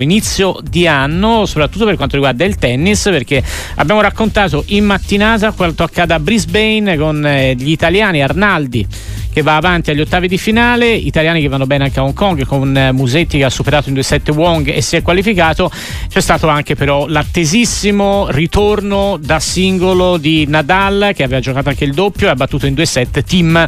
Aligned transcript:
inizio 0.00 0.60
di 0.62 0.86
anno, 0.86 1.44
soprattutto 1.44 1.84
per 1.84 1.96
quanto 1.96 2.14
riguarda 2.14 2.44
il 2.44 2.54
tennis, 2.54 3.02
perché 3.02 3.42
abbiamo 3.74 4.00
raccontato 4.00 4.62
in 4.66 4.84
mattinata 4.84 5.50
quanto 5.50 5.82
accade 5.82 6.14
a 6.14 6.20
Brisbane 6.20 6.96
con 6.96 7.26
eh, 7.26 7.56
gli 7.56 7.72
italiani 7.72 8.22
Arnaldi 8.22 8.86
che 9.32 9.42
va 9.42 9.56
avanti 9.56 9.90
agli 9.90 10.00
ottavi 10.00 10.28
di 10.28 10.38
finale, 10.38 10.88
italiani 10.92 11.40
che 11.40 11.48
vanno 11.48 11.66
bene 11.66 11.82
anche 11.82 11.98
a 11.98 12.04
Hong 12.04 12.14
Kong 12.14 12.46
con 12.46 12.76
eh, 12.76 12.92
Musetti 12.92 13.38
che 13.38 13.44
ha 13.44 13.50
superato 13.50 13.88
in 13.88 13.96
2-7 13.96 14.32
Wong 14.36 14.68
e 14.68 14.80
si 14.82 14.94
è 14.94 15.02
qualificato. 15.02 15.68
C'è 16.08 16.20
stato 16.20 16.46
anche 16.46 16.76
però 16.76 17.08
l'attesissimo 17.08 18.28
ritorno 18.30 19.18
da 19.20 19.40
singolo 19.40 20.16
di 20.16 20.46
Nadal 20.46 21.10
che 21.12 21.24
aveva 21.24 21.40
giocato 21.40 21.70
anche 21.70 21.82
il 21.82 21.92
doppio 21.92 22.28
e 22.28 22.30
ha 22.30 22.36
battuto 22.36 22.66
in 22.66 22.74
2-7 22.74 23.24
Team 23.24 23.66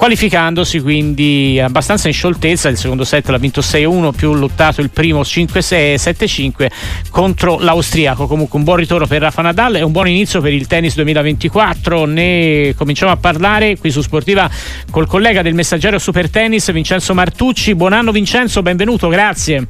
qualificandosi 0.00 0.80
quindi 0.80 1.60
abbastanza 1.62 2.08
in 2.08 2.14
scioltezza. 2.14 2.70
Il 2.70 2.78
secondo 2.78 3.04
set 3.04 3.28
l'ha 3.28 3.36
vinto 3.36 3.60
6-1, 3.60 4.12
più 4.14 4.32
lottato 4.32 4.80
il 4.80 4.88
primo 4.88 5.20
5-6, 5.20 5.96
7-5 5.96 6.70
contro 7.10 7.58
l'austriaco. 7.58 8.26
Comunque 8.26 8.58
un 8.58 8.64
buon 8.64 8.78
ritorno 8.78 9.06
per 9.06 9.20
Rafa 9.20 9.42
Nadal 9.42 9.76
e 9.76 9.82
un 9.82 9.92
buon 9.92 10.08
inizio 10.08 10.40
per 10.40 10.54
il 10.54 10.66
tennis 10.66 10.94
2024. 10.94 12.06
Ne 12.06 12.72
cominciamo 12.78 13.12
a 13.12 13.18
parlare 13.18 13.76
qui 13.76 13.90
su 13.90 14.00
Sportiva 14.00 14.48
col 14.90 15.06
collega 15.06 15.42
del 15.42 15.52
messaggero 15.52 15.98
Super 15.98 16.30
Tennis 16.30 16.72
Vincenzo 16.72 17.12
Martucci. 17.12 17.74
Buon 17.74 17.92
anno 17.92 18.10
Vincenzo, 18.10 18.62
benvenuto, 18.62 19.08
grazie. 19.08 19.66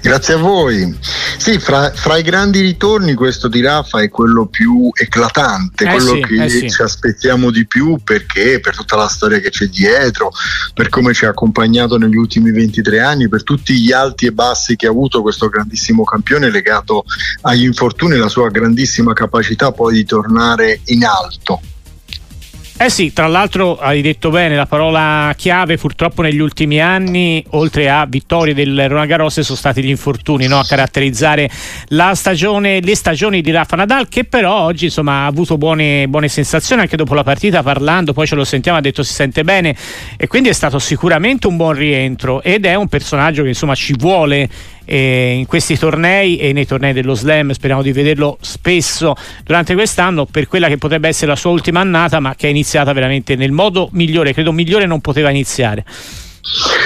Grazie 0.00 0.34
a 0.34 0.36
voi. 0.38 0.96
Sì, 1.38 1.58
fra, 1.58 1.90
fra, 1.92 2.16
i 2.16 2.22
grandi 2.22 2.60
ritorni 2.60 3.14
questo 3.14 3.48
di 3.48 3.60
Rafa 3.60 4.00
è 4.00 4.08
quello 4.08 4.46
più 4.46 4.90
eclatante, 4.92 5.84
eh 5.84 5.88
quello 5.88 6.14
sì, 6.14 6.20
che 6.20 6.44
eh 6.44 6.48
sì. 6.48 6.70
ci 6.70 6.82
aspettiamo 6.82 7.50
di 7.50 7.66
più 7.66 7.98
perché 8.02 8.60
per 8.60 8.76
tutta 8.76 8.96
la 8.96 9.08
storia 9.08 9.38
che 9.38 9.50
c'è 9.50 9.66
dietro, 9.66 10.30
per 10.74 10.88
come 10.88 11.12
ci 11.14 11.24
ha 11.24 11.30
accompagnato 11.30 11.98
negli 11.98 12.16
ultimi 12.16 12.50
23 12.50 13.00
anni, 13.00 13.28
per 13.28 13.42
tutti 13.42 13.74
gli 13.80 13.92
alti 13.92 14.26
e 14.26 14.32
bassi 14.32 14.76
che 14.76 14.86
ha 14.86 14.90
avuto 14.90 15.22
questo 15.22 15.48
grandissimo 15.48 16.04
campione 16.04 16.50
legato 16.50 17.04
agli 17.42 17.64
infortuni 17.64 18.14
e 18.14 18.18
la 18.18 18.28
sua 18.28 18.50
grandissima 18.50 19.12
capacità 19.12 19.72
poi 19.72 19.94
di 19.94 20.04
tornare 20.04 20.80
in 20.84 21.04
alto. 21.04 21.60
Eh 22.76 22.90
sì, 22.90 23.12
tra 23.12 23.28
l'altro 23.28 23.78
hai 23.78 24.02
detto 24.02 24.30
bene, 24.30 24.56
la 24.56 24.66
parola 24.66 25.32
chiave 25.36 25.76
purtroppo 25.76 26.22
negli 26.22 26.40
ultimi 26.40 26.80
anni, 26.80 27.42
oltre 27.50 27.88
a 27.88 28.04
vittorie 28.04 28.52
del 28.52 28.88
Roland 28.88 29.08
Garros, 29.08 29.40
sono 29.40 29.56
stati 29.56 29.80
gli 29.80 29.88
infortuni 29.88 30.48
no? 30.48 30.58
a 30.58 30.64
caratterizzare 30.64 31.48
stagione, 32.14 32.80
le 32.80 32.96
stagioni 32.96 33.42
di 33.42 33.52
Rafa 33.52 33.76
Nadal, 33.76 34.08
che 34.08 34.24
però 34.24 34.62
oggi 34.62 34.86
insomma, 34.86 35.22
ha 35.22 35.26
avuto 35.26 35.56
buone, 35.56 36.08
buone 36.08 36.26
sensazioni 36.26 36.82
anche 36.82 36.96
dopo 36.96 37.14
la 37.14 37.22
partita 37.22 37.62
parlando, 37.62 38.12
poi 38.12 38.26
ce 38.26 38.34
lo 38.34 38.44
sentiamo, 38.44 38.76
ha 38.76 38.80
detto 38.80 39.04
si 39.04 39.12
sente 39.12 39.44
bene 39.44 39.76
e 40.16 40.26
quindi 40.26 40.48
è 40.48 40.52
stato 40.52 40.80
sicuramente 40.80 41.46
un 41.46 41.56
buon 41.56 41.74
rientro 41.74 42.42
ed 42.42 42.66
è 42.66 42.74
un 42.74 42.88
personaggio 42.88 43.42
che 43.42 43.48
insomma 43.50 43.76
ci 43.76 43.94
vuole 43.96 44.48
eh, 44.84 45.36
in 45.38 45.46
questi 45.46 45.78
tornei 45.78 46.36
e 46.36 46.52
nei 46.52 46.66
tornei 46.66 46.92
dello 46.92 47.14
slam 47.14 47.52
speriamo 47.52 47.80
di 47.80 47.92
vederlo 47.92 48.36
spesso 48.42 49.14
durante 49.42 49.72
quest'anno 49.72 50.26
per 50.26 50.46
quella 50.46 50.68
che 50.68 50.76
potrebbe 50.76 51.08
essere 51.08 51.28
la 51.28 51.36
sua 51.36 51.52
ultima 51.52 51.80
annata 51.80 52.20
ma 52.20 52.34
che 52.34 52.48
è 52.48 52.50
iniziata 52.50 52.63
veramente 52.92 53.36
nel 53.36 53.52
modo 53.52 53.88
migliore 53.92 54.32
credo 54.32 54.52
migliore 54.52 54.86
non 54.86 55.00
poteva 55.00 55.30
iniziare 55.30 55.84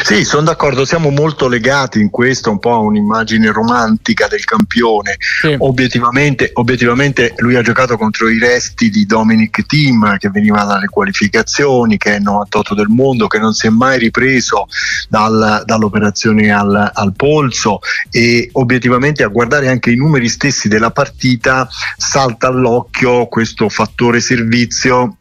sì, 0.05 0.25
sono 0.25 0.45
d'accordo, 0.45 0.85
siamo 0.85 1.11
molto 1.11 1.49
legati 1.49 2.01
in 2.01 2.11
questo 2.11 2.51
un 2.51 2.61
po' 2.61 2.75
a 2.75 2.79
un'immagine 2.79 3.51
romantica 3.51 4.29
del 4.29 4.45
campione. 4.45 5.17
Sì. 5.19 5.55
Obiettivamente, 5.59 6.51
obiettivamente, 6.55 7.35
lui 7.39 7.57
ha 7.57 7.63
giocato 7.63 7.99
contro 7.99 8.29
i 8.29 8.39
resti 8.39 8.89
di 8.89 9.05
Dominic 9.05 9.67
Thiem 9.67 10.17
che 10.17 10.31
veniva 10.31 10.63
dalle 10.63 10.87
qualificazioni, 10.87 11.99
che 11.99 12.15
è 12.15 12.19
98 12.21 12.75
del 12.75 12.87
mondo, 12.87 13.27
che 13.27 13.39
non 13.39 13.53
si 13.53 13.67
è 13.67 13.71
mai 13.71 13.99
ripreso 13.99 14.69
dal, 15.09 15.65
dall'operazione 15.67 16.53
al, 16.53 16.91
al 16.95 17.13
polso 17.15 17.81
e 18.11 18.49
obiettivamente 18.53 19.25
a 19.25 19.29
guardare 19.29 19.69
anche 19.69 19.91
i 19.91 19.97
numeri 19.97 20.29
stessi 20.29 20.69
della 20.69 20.93
partita 20.93 21.69
salta 21.97 22.47
all'occhio 22.47 23.27
questo 23.27 23.69
fattore 23.69 24.21
servizio 24.21 25.18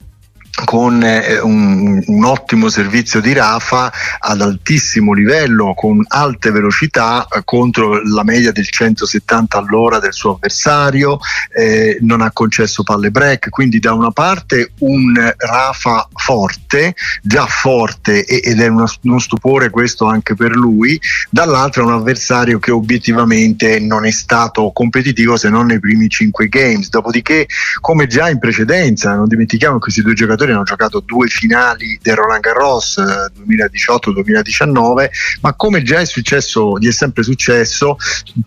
con 0.65 1.03
eh, 1.03 1.39
un, 1.39 2.01
un, 2.05 2.25
ottimo 2.25 2.69
servizio 2.69 3.21
di 3.21 3.33
Rafa 3.33 3.91
ad 4.19 4.41
altissimo 4.41 5.13
livello, 5.13 5.73
con 5.75 6.03
alte 6.07 6.51
velocità 6.51 7.27
eh, 7.27 7.41
contro 7.43 8.01
la 8.03 8.23
media 8.23 8.51
del 8.51 8.67
170 8.67 9.57
all'ora 9.57 9.99
del 9.99 10.13
suo 10.13 10.33
avversario, 10.33 11.19
eh, 11.55 11.97
non 12.01 12.21
ha 12.21 12.31
concesso 12.31 12.83
palle 12.83 13.11
break, 13.11 13.49
quindi 13.49 13.79
da 13.79 13.93
una 13.93 14.11
parte 14.11 14.71
un 14.79 15.13
Rafa 15.37 16.07
forte, 16.13 16.95
già 17.21 17.45
forte 17.45 18.25
ed 18.25 18.59
è 18.59 18.67
uno, 18.67 18.85
uno 19.03 19.19
stupore 19.19 19.69
questo 19.69 20.05
anche 20.05 20.35
per 20.35 20.55
lui, 20.55 20.99
dall'altra 21.29 21.83
un 21.83 21.93
avversario 21.93 22.59
che 22.59 22.71
obiettivamente 22.71 23.79
non 23.79 24.05
è 24.05 24.11
stato 24.11 24.71
competitivo 24.71 25.37
se 25.37 25.49
non 25.49 25.67
nei 25.67 25.79
primi 25.79 26.09
5 26.09 26.47
games, 26.47 26.89
dopodiché 26.89 27.45
come 27.79 28.07
già 28.07 28.29
in 28.29 28.39
precedenza, 28.39 29.13
non 29.13 29.27
dimentichiamo 29.27 29.75
che 29.75 29.81
questi 29.81 30.01
due 30.01 30.13
giocatori 30.13 30.46
giocatori 30.47 30.51
hanno 30.51 30.63
giocato 30.63 30.99
due 30.99 31.27
finali 31.27 31.99
del 32.01 32.15
Roland 32.15 32.41
Garros 32.41 32.97
2018-2019, 32.97 35.03
eh, 35.03 35.11
ma 35.41 35.53
come 35.53 35.83
già 35.83 35.99
è 35.99 36.05
successo, 36.05 36.77
gli 36.77 36.87
è 36.87 36.91
sempre 36.91 37.23
successo, 37.23 37.97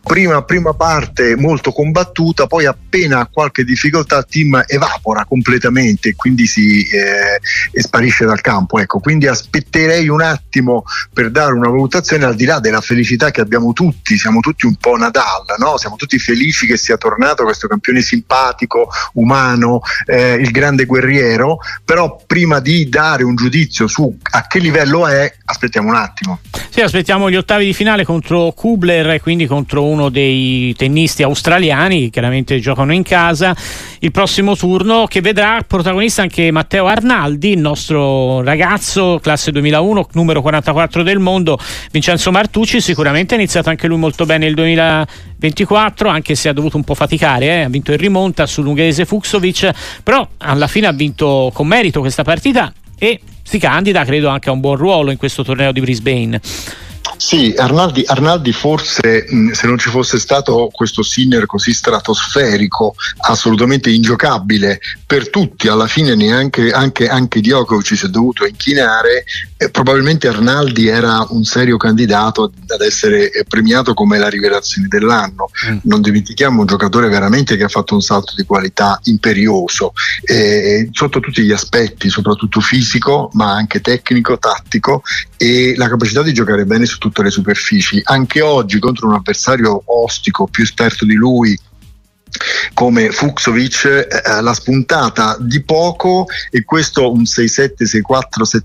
prima, 0.03 0.43
prima 0.43 0.75
parte 0.75 1.37
molto 1.37 1.73
combattuta, 1.73 2.47
poi 2.47 2.67
appena 2.67 3.29
qualche 3.31 3.65
difficoltà 3.65 4.19
il 4.19 4.27
team 4.29 4.63
evapora 4.67 5.25
completamente 5.25 6.11
e 6.11 6.17
quindi 6.17 6.47
si 6.47 6.87
eh, 6.89 7.81
sparisce 7.81 8.25
dal 8.25 8.41
campo. 8.41 8.79
Ecco, 8.79 9.01
quindi 9.01 9.27
aspetterei 9.27 10.09
un 10.09 10.23
attimo 10.23 10.85
per 11.13 11.31
dare 11.31 11.53
una 11.53 11.69
valutazione 11.69 12.25
al 12.25 12.35
di 12.35 12.45
là 12.45 12.61
della 12.61 12.81
felicità 12.81 13.31
che 13.31 13.41
abbiamo 13.41 13.73
tutti, 13.73 14.17
siamo 14.17 14.41
tutti 14.41 14.67
un 14.67 14.77
po' 14.77 14.97
Nadal, 14.97 15.45
no? 15.59 15.77
siamo 15.77 15.97
tutti 15.97 16.19
felici 16.19 16.67
che 16.67 16.77
sia 16.77 16.97
tornato 16.97 17.45
questo 17.45 17.69
campione 17.69 18.01
simpatico, 18.01 18.89
umano, 19.15 19.81
eh, 20.07 20.35
il 20.35 20.51
grande 20.51 20.85
guerriero, 20.85 21.59
però 21.91 22.23
prima 22.25 22.61
di 22.61 22.89
dare 22.89 23.25
un 23.25 23.35
giudizio 23.35 23.89
su 23.89 24.17
a 24.31 24.47
che 24.47 24.61
livello 24.61 25.09
è, 25.09 25.35
aspettiamo 25.51 25.89
un 25.89 25.97
attimo. 25.97 26.39
Sì, 26.69 26.81
aspettiamo 26.81 27.29
gli 27.29 27.37
ottavi 27.37 27.65
di 27.65 27.75
finale 27.75 28.05
contro 28.05 28.53
Kubler, 28.53 29.21
quindi 29.21 29.47
contro 29.47 29.85
uno 29.85 30.09
dei 30.09 30.75
tennisti 30.77 31.23
australiani 31.23 32.05
che 32.05 32.11
chiaramente 32.11 32.59
giocano 32.61 32.93
in 32.93 33.03
casa. 33.03 33.55
Il 33.99 34.13
prossimo 34.13 34.57
turno 34.57 35.07
che 35.07 35.21
vedrà 35.21 35.63
protagonista 35.67 36.23
anche 36.23 36.51
Matteo 36.51 36.87
Arnaldi, 36.87 37.51
il 37.51 37.59
nostro 37.59 38.43
ragazzo, 38.43 39.19
classe 39.21 39.51
2001, 39.51 40.09
numero 40.13 40.41
44 40.41 41.03
del 41.03 41.19
mondo, 41.19 41.59
Vincenzo 41.91 42.31
Martucci, 42.31 42.81
sicuramente 42.81 43.35
ha 43.35 43.37
iniziato 43.39 43.69
anche 43.69 43.89
lui 43.89 43.99
molto 43.99 44.25
bene 44.25 44.47
il 44.47 44.55
2024, 44.55 46.09
anche 46.09 46.35
se 46.37 46.49
ha 46.49 46.53
dovuto 46.53 46.77
un 46.77 46.85
po' 46.85 46.95
faticare, 46.95 47.47
eh? 47.47 47.61
ha 47.63 47.69
vinto 47.69 47.91
in 47.91 47.99
rimonta 47.99 48.47
sull'ungherese 48.47 49.05
Fuxovic, 49.05 49.71
però 50.03 50.27
alla 50.39 50.69
fine 50.69 50.87
ha 50.87 50.93
vinto 50.93 51.51
con 51.53 51.67
merito 51.67 52.01
questa 52.01 52.23
partita 52.23 52.73
e 53.03 53.19
si 53.43 53.59
candida 53.59 54.05
credo 54.05 54.29
anche 54.29 54.51
a 54.51 54.53
un 54.53 54.61
buon 54.61 54.77
ruolo 54.77 55.11
in 55.11 55.17
questo 55.17 55.43
torneo 55.43 55.73
di 55.73 55.81
Brisbane. 55.81 56.41
Sì, 57.21 57.53
Arnaldi, 57.55 58.03
Arnaldi 58.07 58.51
forse 58.51 59.27
mh, 59.29 59.51
se 59.51 59.67
non 59.67 59.77
ci 59.77 59.91
fosse 59.91 60.19
stato 60.19 60.71
questo 60.73 61.03
Sinner 61.03 61.45
così 61.45 61.75
stratosferico, 61.75 62.95
assolutamente 63.19 63.91
ingiocabile 63.91 64.81
per 65.05 65.29
tutti, 65.29 65.69
alla 65.69 65.87
fine 65.87 66.15
neanche 66.15 66.71
anche, 66.71 67.09
anche 67.09 67.41
Djokovic 67.41 67.95
si 67.95 68.07
è 68.07 68.09
dovuto 68.09 68.47
inchinare, 68.47 69.25
eh, 69.59 69.69
probabilmente 69.69 70.29
Arnaldi 70.29 70.87
era 70.87 71.27
un 71.29 71.45
serio 71.45 71.77
candidato 71.77 72.53
ad 72.67 72.81
essere 72.81 73.31
eh, 73.31 73.45
premiato 73.45 73.93
come 73.93 74.17
la 74.17 74.31
rivelazione 74.31 74.89
dell'anno. 74.89 75.51
Mm. 75.69 75.79
Non 75.83 76.01
dimentichiamo 76.01 76.61
un 76.61 76.67
giocatore 76.67 77.11
veramente 77.11 77.59
che 77.59 77.65
ha 77.65 77.69
fatto 77.69 77.93
un 77.93 78.01
salto 78.01 78.33
di 78.35 78.45
qualità 78.45 78.99
imperioso, 79.05 79.93
eh, 80.25 80.89
sotto 80.91 81.21
tutti 81.21 81.43
gli 81.43 81.53
aspetti, 81.53 82.09
soprattutto 82.09 82.61
fisico, 82.61 83.29
ma 83.35 83.53
anche 83.53 83.83
tecnico, 83.83 84.39
tattico 84.39 85.03
e 85.37 85.75
la 85.77 85.89
capacità 85.89 86.23
di 86.23 86.33
giocare 86.33 86.65
bene 86.65 86.87
su 86.87 86.97
tutte 87.11 87.23
le 87.25 87.31
superfici. 87.31 88.01
Anche 88.05 88.41
oggi 88.41 88.79
contro 88.79 89.09
un 89.09 89.15
avversario 89.15 89.83
ostico 89.85 90.47
più 90.47 90.63
esperto 90.63 91.05
di 91.05 91.15
lui, 91.15 91.59
come 92.75 93.11
Fuxovic 93.11 93.85
eh, 93.85 94.41
l'ha 94.41 94.55
spuntata 94.55 95.37
di 95.41 95.63
poco 95.63 96.27
e 96.51 96.65
questo 96.65 97.13
un 97.13 97.23
6-7, 97.23 97.85
6-4, 97.85 98.03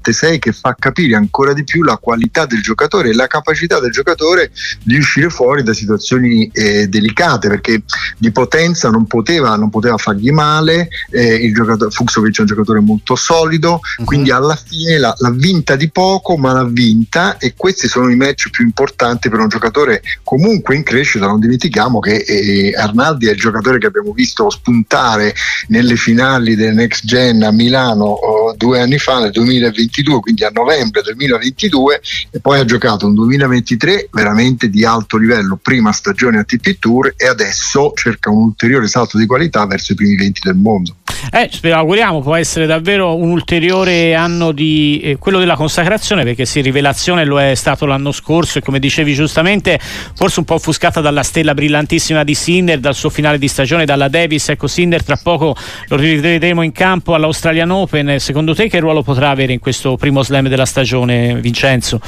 7-6 0.02 0.40
che 0.40 0.52
fa 0.52 0.76
capire 0.78 1.16
ancora 1.16 1.54
di 1.54 1.64
più 1.64 1.84
la 1.84 1.98
qualità 1.98 2.46
del 2.46 2.62
giocatore 2.62 3.10
e 3.10 3.14
la 3.14 3.28
capacità 3.28 3.80
del 3.80 3.92
giocatore 3.92 4.52
di 4.84 4.98
uscire 4.98 5.30
fuori 5.30 5.64
da 5.64 5.74
situazioni 5.74 6.50
eh, 6.54 6.88
delicate 6.88 7.50
perché 7.50 7.84
di 8.18 8.32
potenza 8.32 8.90
non 8.90 9.06
poteva, 9.06 9.56
non 9.56 9.70
poteva 9.70 9.98
fargli 9.98 10.32
male, 10.32 10.88
eh, 11.12 11.52
Fuxovic 11.90 12.38
è 12.38 12.42
un 12.42 12.48
giocatore 12.48 12.80
molto 12.80 13.16
solido, 13.16 13.80
uh-huh. 13.98 14.06
quindi 14.06 14.32
alla 14.32 14.56
fine 14.56 14.98
l'ha, 14.98 15.14
l'ha 15.18 15.32
vinta 15.32 15.76
di 15.76 15.90
poco 15.90 16.38
ma 16.38 16.54
l'ha 16.54 16.66
vinta 16.66 17.38
e 17.38 17.54
questi 17.56 17.88
sono 17.88 18.10
i 18.10 18.16
match 18.16 18.50
più 18.50 18.64
importanti 18.64 19.30
per 19.30 19.40
un 19.40 19.48
giocatore 19.48 20.02
comunque 20.24 20.76
in 20.76 20.84
crescita, 20.84 21.26
non 21.26 21.40
dimentichiamo 21.40 22.00
che 22.00 22.16
eh, 22.16 22.74
Arnaldi 22.76 23.28
è 23.28 23.32
il 23.32 23.38
giocatore 23.38 23.65
giocatore 23.66 23.80
che 23.80 23.88
abbiamo 23.88 24.12
visto 24.12 24.50
spuntare 24.50 25.34
nelle 25.68 25.96
finali 25.96 26.56
del 26.56 26.76
Next 26.76 27.06
Gen 27.06 27.44
a 27.44 27.52
Milano 27.52 28.06
oh, 28.06 28.54
due 28.56 28.80
anni 28.80 29.00
fa, 29.00 29.20
nel 29.20 29.32
2022, 29.32 30.20
quindi 30.20 30.44
a 30.44 30.52
novembre 30.54 31.02
2022, 31.02 32.02
e 32.32 32.40
poi 32.40 32.60
ha 32.60 32.66
giocato 32.66 33.08
un 33.08 33.16
2023 33.16 34.10
veramente 34.12 34.70
di 34.70 34.86
alto 34.86 35.18
livello, 35.18 35.58
prima 35.62 35.92
stagione 35.92 36.40
a 36.40 36.44
TP 36.44 36.78
Tour 36.78 37.14
e 37.18 37.28
adesso 37.28 37.92
cerca 37.96 38.30
un 38.30 38.44
ulteriore 38.44 38.88
salto 38.88 39.18
di 39.18 39.26
qualità 39.26 39.66
verso 39.66 39.94
i 39.94 39.96
primi 39.96 40.16
20 40.16 40.42
del 40.44 40.56
mondo. 40.56 40.96
Eh, 41.32 41.50
auguriamo, 41.72 42.22
può 42.22 42.36
essere 42.36 42.66
davvero 42.66 43.16
un 43.16 43.30
ulteriore 43.30 44.16
anno 44.16 44.52
di 44.52 45.00
eh, 45.04 45.18
quello 45.18 45.40
della 45.40 45.56
consacrazione, 45.56 46.24
perché 46.24 46.46
sì, 46.46 46.62
rivelazione 46.62 47.26
lo 47.26 47.40
è 47.40 47.56
stato 47.56 47.86
l'anno 47.86 48.12
scorso 48.12 48.60
e 48.60 48.62
come 48.62 48.80
dicevi 48.80 49.14
giustamente, 49.14 49.80
forse 50.16 50.40
un 50.40 50.46
po' 50.46 50.56
offuscata 50.56 51.02
dalla 51.02 51.24
stella 51.24 51.54
brillantissima 51.54 52.24
di 52.24 52.34
Sinner, 52.34 52.80
dal 52.80 52.96
suo 52.96 53.10
finale 53.10 53.38
di 53.38 53.48
stagione, 53.48 53.86
dalla 53.86 54.08
Davis. 54.08 54.50
Ecco, 54.50 54.68
Sinner 54.68 55.04
tra 55.04 55.18
poco 55.22 55.56
lo 55.88 55.96
rivedremo 55.96 56.62
in 56.62 56.72
campo 56.72 57.16
all'Australian 57.16 57.72
Open. 57.72 58.20
Secondo 58.20 58.54
te 58.54 58.70
che 58.70 58.80
ruolo 58.80 59.04
potrà 59.04 59.30
avere 59.30 59.54
in 59.54 59.60
questo 59.60 59.98
primo 59.98 60.24
slam 60.24 60.48
della 60.48 60.66
stagione, 60.66 61.36
Vincenzo? 61.36 62.00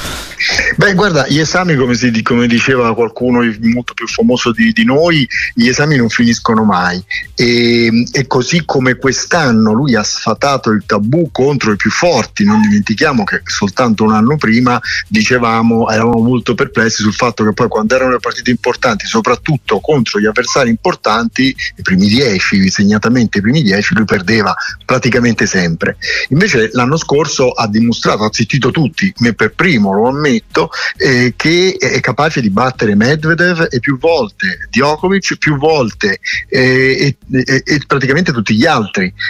Beh, 0.76 0.94
guarda, 0.94 1.28
gli 1.28 1.40
esami, 1.40 1.76
come, 1.76 1.96
si, 1.96 2.22
come 2.22 2.48
diceva 2.48 2.94
qualcuno 2.94 3.40
molto 3.62 3.94
più 3.94 4.08
famoso 4.08 4.52
di, 4.52 4.72
di, 4.72 4.84
noi, 4.84 5.28
gli 5.54 5.68
esami 5.68 5.96
non 5.98 6.10
finiscono 6.10 6.64
mai. 6.64 7.02
E, 7.36 8.06
e 8.12 8.28
così 8.28 8.64
come 8.66 8.96
quest'anno 9.08 9.72
lui 9.72 9.96
ha 9.96 10.04
sfatato 10.04 10.70
il 10.70 10.84
tabù 10.86 11.30
contro 11.32 11.72
i 11.72 11.78
più 11.78 11.90
forti, 11.90 12.44
non 12.44 12.60
dimentichiamo 12.60 13.24
che 13.24 13.40
soltanto 13.46 14.04
un 14.04 14.12
anno 14.12 14.36
prima 14.36 14.78
dicevamo, 15.08 15.90
eravamo 15.90 16.22
molto 16.22 16.56
perplessi 16.56 17.04
sul 17.04 17.14
fatto 17.14 17.46
che 17.46 17.54
poi 17.54 17.70
quando 17.70 17.96
erano 17.96 18.12
le 18.12 18.20
partite 18.20 18.52
importanti, 18.52 19.06
soprattutto 19.06 19.80
contro 19.80 20.20
gli 20.20 20.26
avversari 20.26 20.70
importanti, 20.70 21.56
i 21.78 21.82
primi 21.82 22.10
dieci, 22.10 22.70
segnatamente 22.70 23.38
i 23.38 23.42
primi 23.42 23.62
dieci, 23.62 23.96
lui 23.96 24.04
perdeva 24.04 24.54
praticamente 24.84 25.46
sempre. 25.46 25.96
Invece 26.28 26.70
l'anno 26.74 26.98
scorso 26.98 27.52
ha 27.52 27.66
dimostrato, 27.70 28.26
ha 28.26 28.30
zittito 28.30 28.72
tutti, 28.72 29.14
me 29.20 29.32
per 29.32 29.54
primo 29.54 29.94
lo 29.94 30.10
ammetto, 30.10 30.70
eh, 30.98 31.32
che 31.38 31.78
è 31.80 32.02
capace 32.02 32.42
di 32.42 32.50
battere 32.50 32.94
Medvedev 32.94 33.68
e 33.70 33.80
più 33.80 33.98
volte 33.98 34.68
Djokovic, 34.70 35.38
più 35.38 35.58
volte 35.58 36.20
eh, 36.50 37.16
e, 37.32 37.44
e, 37.46 37.64
e, 37.64 37.82
praticamente 37.88 38.34
tutti 38.34 38.54
gli 38.54 38.66
altri. 38.66 38.87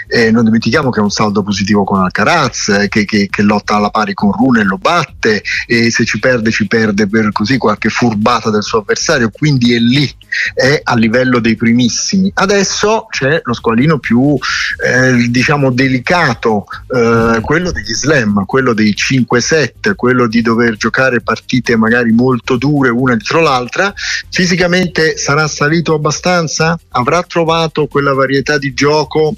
Eh, 0.08 0.32
non 0.32 0.46
dimentichiamo 0.46 0.90
che 0.90 1.00
ha 1.00 1.04
un 1.04 1.12
saldo 1.12 1.44
positivo 1.44 1.84
con 1.84 2.02
Alcaraz, 2.02 2.88
che, 2.90 3.06
che, 3.06 3.28
che, 3.30 3.42
lotta 3.42 3.76
alla 3.76 3.90
pari 3.90 4.14
con 4.14 4.32
Rune 4.32 4.62
e 4.62 4.64
lo 4.64 4.78
batte, 4.78 5.44
e 5.66 5.92
se 5.92 6.06
ci 6.06 6.20
perde 6.20 6.52
ci 6.52 6.68
perde 6.68 7.08
per 7.08 7.32
così 7.32 7.58
qualche 7.58 7.90
furbata 7.90 8.50
del 8.50 8.64
suo 8.64 8.80
avversario, 8.80 9.30
quindi 9.30 9.74
è 9.74 9.80
lì, 9.80 10.10
è 10.54 10.82
a 10.84 10.96
livello 10.96 11.40
dei 11.40 11.56
primissimi. 11.56 12.32
Adesso 12.34 13.08
c'è 13.10 13.42
lo 13.44 13.54
squalino 13.54 14.00
più 14.00 14.38
eh, 14.84 15.28
diciamo 15.30 15.72
delicato, 15.72 16.66
eh, 16.94 17.40
quello 17.42 17.72
degli 17.72 17.94
slam, 17.94 18.46
quello 18.46 18.74
dei 18.74 18.96
5-7, 18.96 19.96
quello 19.96 20.28
di 20.28 20.42
dover 20.42 20.76
giocare 20.76 21.22
partite 21.22 21.76
magari 21.76 22.12
molto 22.12 22.58
dure 22.58 22.90
una 22.90 23.16
dietro 23.16 23.42
l'altra. 23.42 23.94
Fisicamente 24.30 25.18
sarà 25.18 25.48
salito 25.48 25.94
abbastanza? 25.94 26.80
Avrà 26.90 27.22
trovato 27.24 27.88
quella 27.88 28.14
varietà 28.14 28.58
di 28.58 28.74
gioco 28.74 29.36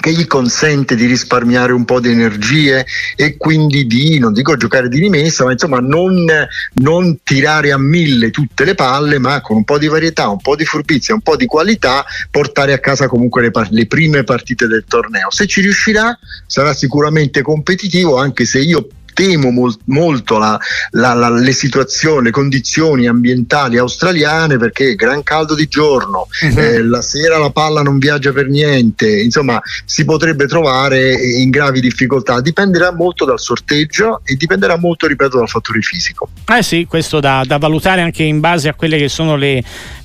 che 0.00 0.12
gli 0.12 0.26
consente 0.26 0.94
di 0.94 1.06
risparmiare 1.06 1.72
un 1.72 1.84
po' 1.84 2.00
di 2.00 2.10
energie 2.10 2.86
e 3.16 3.36
quindi 3.36 3.86
di, 3.86 4.18
non 4.18 4.32
dico 4.32 4.56
giocare 4.56 4.88
di 4.88 4.98
rimessa, 4.98 5.44
ma 5.44 5.52
insomma 5.52 5.78
non, 5.78 6.26
non, 6.74 7.18
tirare 7.22 7.72
a 7.72 7.78
mille 7.78 8.30
tutte 8.30 8.64
le 8.64 8.74
palle, 8.74 9.18
ma 9.18 9.40
con 9.40 9.56
un 9.56 9.64
po' 9.64 9.78
di 9.78 9.88
varietà, 9.88 10.28
un 10.28 10.40
po' 10.40 10.56
di 10.56 10.64
furbizia, 10.64 11.14
un 11.14 11.20
po' 11.20 11.36
di 11.36 11.46
qualità, 11.46 12.04
portare 12.30 12.72
a 12.72 12.78
casa 12.78 13.06
comunque 13.06 13.42
le, 13.42 13.50
le 13.70 13.86
prime 13.86 14.24
partite 14.24 14.66
del 14.66 14.84
torneo. 14.86 15.30
Se 15.30 15.46
ci 15.46 15.60
riuscirà 15.60 16.18
sarà 16.46 16.72
sicuramente 16.74 17.42
competitivo, 17.42 18.16
anche 18.16 18.44
se 18.44 18.60
io 18.60 18.88
temo 19.12 19.50
mol- 19.50 19.76
molto 19.86 20.38
la, 20.38 20.58
la, 20.90 21.14
la, 21.14 21.28
le 21.28 21.52
situazioni, 21.52 22.24
le 22.24 22.30
condizioni 22.30 23.06
ambientali 23.06 23.78
australiane 23.78 24.56
perché 24.56 24.94
gran 24.94 25.22
caldo 25.22 25.54
di 25.54 25.66
giorno, 25.68 26.26
uh-huh. 26.40 26.58
eh, 26.58 26.82
la 26.82 27.02
sera 27.02 27.38
la 27.38 27.50
palla 27.50 27.82
non 27.82 27.98
viaggia 27.98 28.32
per 28.32 28.48
niente, 28.48 29.20
insomma 29.20 29.60
si 29.84 30.04
potrebbe 30.04 30.46
trovare 30.46 31.12
in 31.12 31.50
gravi 31.50 31.80
difficoltà, 31.80 32.40
dipenderà 32.40 32.92
molto 32.92 33.24
dal 33.24 33.40
sorteggio 33.40 34.20
e 34.24 34.36
dipenderà 34.36 34.76
molto, 34.76 35.06
ripeto, 35.06 35.38
dal 35.38 35.48
fattore 35.48 35.80
fisico. 35.80 36.28
Eh 36.54 36.62
sì, 36.62 36.86
questo 36.88 37.20
da, 37.20 37.42
da 37.46 37.58
valutare 37.58 38.00
anche 38.00 38.22
in 38.22 38.40
base 38.40 38.68
a 38.68 38.74
quelle 38.74 38.98
che 38.98 39.08
sono 39.08 39.36
le 39.36 39.62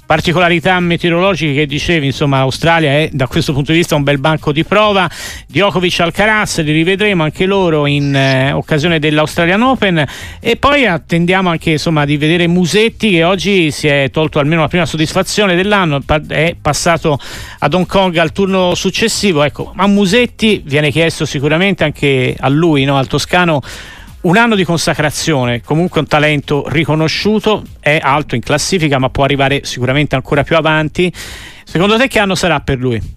particolarità 0.07 0.79
meteorologiche 0.79 1.53
che 1.53 1.65
dicevi, 1.65 2.07
insomma 2.07 2.37
l'Australia 2.37 2.91
è 2.91 3.09
da 3.11 3.27
questo 3.27 3.51
punto 3.51 3.73
di 3.73 3.79
vista 3.79 3.93
un 3.95 4.03
bel 4.03 4.19
banco 4.19 4.53
di 4.53 4.63
prova. 4.63 5.07
Djokovic 5.45 5.99
Alcaraz 5.99 6.61
li 6.63 6.71
rivedremo 6.71 7.23
anche 7.23 7.45
loro 7.45 7.85
in 7.85 8.15
eh, 8.15 8.53
occasione 8.53 8.99
dell'Australian 8.99 9.61
Open 9.61 10.05
e 10.39 10.55
poi 10.55 10.87
attendiamo 10.87 11.49
anche 11.49 11.71
insomma 11.71 12.05
di 12.05 12.15
vedere 12.15 12.47
Musetti 12.47 13.11
che 13.11 13.23
oggi 13.25 13.69
si 13.69 13.87
è 13.87 14.09
tolto 14.09 14.39
almeno 14.39 14.61
la 14.61 14.69
prima 14.69 14.85
soddisfazione 14.85 15.55
dell'anno, 15.55 16.01
è 16.29 16.55
passato 16.59 17.19
ad 17.59 17.73
Hong 17.73 17.85
Kong 17.85 18.15
al 18.15 18.31
turno 18.31 18.75
successivo. 18.75 19.43
Ecco, 19.43 19.73
a 19.75 19.87
Musetti 19.87 20.61
viene 20.65 20.89
chiesto 20.89 21.25
sicuramente 21.25 21.83
anche 21.83 22.33
a 22.39 22.47
lui, 22.47 22.85
no? 22.85 22.97
al 22.97 23.07
toscano 23.07 23.61
un 24.21 24.37
anno 24.37 24.55
di 24.55 24.63
consacrazione, 24.63 25.61
comunque 25.61 26.01
un 26.01 26.07
talento 26.07 26.65
riconosciuto, 26.67 27.63
è 27.79 27.99
alto 28.01 28.35
in 28.35 28.41
classifica 28.41 28.97
ma 28.97 29.09
può 29.09 29.23
arrivare 29.23 29.61
sicuramente 29.63 30.15
ancora 30.15 30.43
più 30.43 30.55
avanti. 30.55 31.11
Secondo 31.63 31.97
te 31.97 32.07
che 32.07 32.19
anno 32.19 32.35
sarà 32.35 32.59
per 32.61 32.77
lui? 32.77 33.15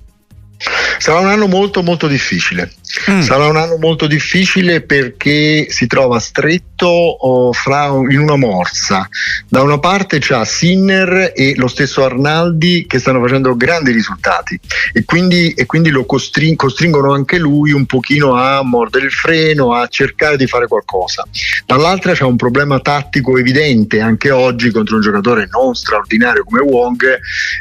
Sarà 0.98 1.20
un 1.20 1.28
anno 1.28 1.46
molto 1.46 1.82
molto 1.82 2.06
difficile. 2.06 2.70
Mm. 3.10 3.20
Sarà 3.20 3.46
un 3.46 3.56
anno 3.56 3.76
molto 3.76 4.06
difficile 4.06 4.80
perché 4.80 5.66
si 5.70 5.86
trova 5.86 6.18
stretto 6.18 6.86
oh, 6.86 7.52
fra, 7.52 7.86
in 7.86 8.18
una 8.18 8.36
morsa. 8.36 9.08
Da 9.48 9.62
una 9.62 9.78
parte 9.78 10.18
c'ha 10.20 10.44
Sinner 10.44 11.32
e 11.34 11.54
lo 11.56 11.68
stesso 11.68 12.04
Arnaldi 12.04 12.86
che 12.88 12.98
stanno 12.98 13.20
facendo 13.20 13.56
grandi 13.56 13.92
risultati 13.92 14.58
e 14.92 15.04
quindi, 15.04 15.52
e 15.52 15.66
quindi 15.66 15.90
lo 15.90 16.04
costring- 16.04 16.56
costringono 16.56 17.12
anche 17.12 17.38
lui 17.38 17.72
un 17.72 17.86
pochino 17.86 18.34
a 18.34 18.62
mordere 18.62 19.06
il 19.06 19.12
freno, 19.12 19.72
a 19.72 19.86
cercare 19.86 20.36
di 20.36 20.46
fare 20.46 20.66
qualcosa. 20.66 21.26
Dall'altra 21.66 22.12
c'è 22.12 22.24
un 22.24 22.36
problema 22.36 22.80
tattico 22.80 23.38
evidente 23.38 24.00
anche 24.00 24.30
oggi 24.30 24.70
contro 24.70 24.96
un 24.96 25.02
giocatore 25.02 25.48
non 25.50 25.74
straordinario 25.74 26.44
come 26.44 26.60
Wong, 26.60 27.18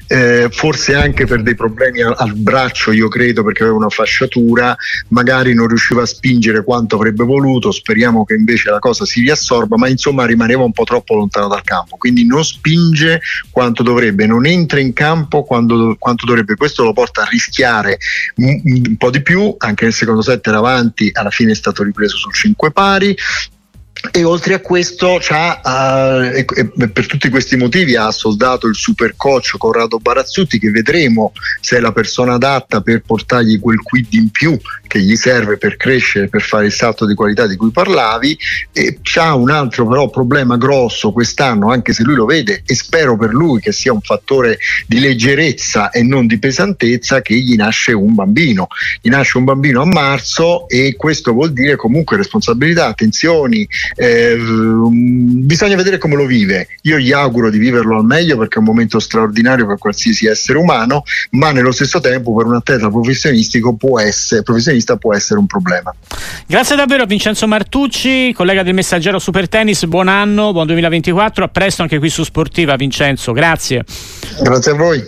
eh, 0.07 0.47
forse 0.51 0.95
anche 0.95 1.25
per 1.25 1.43
dei 1.43 1.55
problemi 1.55 2.01
al, 2.01 2.15
al 2.17 2.33
braccio, 2.33 2.91
io 2.91 3.07
credo, 3.07 3.43
perché 3.43 3.63
aveva 3.63 3.77
una 3.77 3.89
fasciatura, 3.89 4.75
magari 5.19 5.53
non 5.53 5.67
riusciva 5.67 6.03
a 6.03 6.05
spingere 6.05 6.63
quanto 6.63 6.95
avrebbe 6.95 7.25
voluto, 7.25 7.71
speriamo 7.71 8.23
che 8.23 8.35
invece 8.35 8.69
la 8.69 8.79
cosa 8.79 9.05
si 9.05 9.19
riassorba, 9.19 9.75
ma 9.75 9.89
insomma 9.89 10.25
rimaneva 10.25 10.63
un 10.63 10.71
po' 10.71 10.85
troppo 10.85 11.15
lontano 11.15 11.49
dal 11.49 11.63
campo, 11.63 11.97
quindi 11.97 12.25
non 12.25 12.45
spinge 12.45 13.21
quanto 13.51 13.83
dovrebbe, 13.83 14.25
non 14.25 14.45
entra 14.45 14.79
in 14.79 14.93
campo 14.93 15.43
quando, 15.43 15.97
quanto 15.99 16.25
dovrebbe, 16.25 16.55
questo 16.55 16.83
lo 16.83 16.93
porta 16.93 17.23
a 17.23 17.27
rischiare 17.29 17.97
un, 18.35 18.61
un 18.63 18.97
po' 18.97 19.09
di 19.09 19.21
più, 19.21 19.53
anche 19.57 19.83
nel 19.83 19.93
secondo 19.93 20.21
set 20.21 20.47
era 20.47 20.59
avanti, 20.59 21.09
alla 21.11 21.31
fine 21.31 21.51
è 21.51 21.55
stato 21.55 21.83
ripreso 21.83 22.15
sul 22.15 22.33
5 22.33 22.71
pari, 22.71 23.15
e 24.11 24.23
oltre 24.23 24.53
a 24.53 24.59
questo 24.61 25.15
uh, 25.15 25.17
e, 25.17 26.45
e 26.55 26.89
per 26.89 27.05
tutti 27.05 27.29
questi 27.29 27.57
motivi 27.57 27.95
ha 27.95 28.11
soldato 28.11 28.67
il 28.67 28.75
super 28.75 29.13
coach 29.17 29.57
Corrado 29.57 29.99
Barazzutti 29.99 30.57
che 30.57 30.71
vedremo 30.71 31.33
se 31.59 31.77
è 31.77 31.79
la 31.79 31.91
persona 31.91 32.35
adatta 32.35 32.81
per 32.81 33.01
portargli 33.01 33.59
quel 33.59 33.81
quid 33.81 34.13
in 34.13 34.29
più 34.29 34.57
che 34.89 34.99
gli 34.99 35.15
serve 35.15 35.57
per 35.57 35.77
crescere, 35.77 36.27
per 36.27 36.41
fare 36.41 36.65
il 36.65 36.71
salto 36.71 37.05
di 37.05 37.13
qualità 37.13 37.45
di 37.45 37.55
cui 37.55 37.69
parlavi 37.69 38.37
e 38.73 38.97
c'ha 39.03 39.35
un 39.35 39.51
altro 39.51 39.87
però 39.87 40.09
problema 40.09 40.57
grosso 40.57 41.11
quest'anno 41.11 41.69
anche 41.69 41.93
se 41.93 42.03
lui 42.03 42.15
lo 42.15 42.25
vede 42.25 42.63
e 42.65 42.73
spero 42.73 43.15
per 43.15 43.29
lui 43.29 43.61
che 43.61 43.71
sia 43.71 43.93
un 43.93 44.01
fattore 44.01 44.57
di 44.87 44.99
leggerezza 44.99 45.91
e 45.91 46.01
non 46.01 46.25
di 46.25 46.39
pesantezza 46.39 47.21
che 47.21 47.35
gli 47.35 47.55
nasce 47.55 47.93
un 47.93 48.15
bambino 48.15 48.67
gli 49.01 49.09
nasce 49.09 49.37
un 49.37 49.43
bambino 49.43 49.81
a 49.81 49.85
marzo 49.85 50.67
e 50.67 50.95
questo 50.97 51.33
vuol 51.33 51.53
dire 51.53 51.75
comunque 51.75 52.17
responsabilità, 52.17 52.87
attenzioni 52.87 53.67
eh, 53.95 54.35
bisogna 54.37 55.75
vedere 55.75 55.97
come 55.97 56.15
lo 56.15 56.25
vive. 56.25 56.67
Io 56.83 56.97
gli 56.97 57.11
auguro 57.11 57.49
di 57.49 57.57
viverlo 57.57 57.97
al 57.97 58.05
meglio 58.05 58.37
perché 58.37 58.55
è 58.55 58.59
un 58.59 58.65
momento 58.65 58.99
straordinario 58.99 59.67
per 59.67 59.77
qualsiasi 59.77 60.27
essere 60.27 60.57
umano, 60.57 61.03
ma 61.31 61.51
nello 61.51 61.71
stesso 61.71 61.99
tempo 61.99 62.35
per 62.35 62.45
un 62.45 62.55
atleta 62.55 62.89
professionistico 62.89 63.75
può 63.75 63.99
essere, 63.99 64.43
professionista 64.79 64.95
può 64.95 65.13
essere 65.13 65.39
un 65.39 65.45
problema. 65.45 65.93
Grazie 66.47 66.75
davvero 66.75 67.03
a 67.03 67.05
Vincenzo 67.05 67.47
Martucci, 67.47 68.33
collega 68.33 68.63
del 68.63 68.73
Messaggero 68.73 69.19
Super 69.19 69.47
Tennis, 69.47 69.85
buon 69.85 70.07
anno, 70.07 70.51
buon 70.51 70.65
2024, 70.65 71.43
a 71.43 71.47
presto 71.47 71.81
anche 71.81 71.99
qui 71.99 72.09
su 72.09 72.23
Sportiva 72.23 72.75
Vincenzo, 72.75 73.31
grazie. 73.31 73.83
Grazie 74.41 74.71
a 74.71 74.75
voi. 74.75 75.07